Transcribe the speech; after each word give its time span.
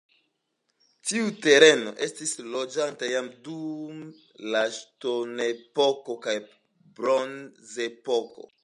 Tiu 1.09 1.27
tereno 1.47 1.93
estis 2.07 2.33
loĝata 2.55 3.11
jam 3.11 3.29
dum 3.49 4.01
la 4.57 4.65
ŝtonepoko 4.81 6.21
kaj 6.27 6.39
bronzepoko. 6.99 8.55